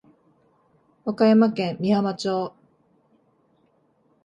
[1.05, 2.55] 和歌山県美浜町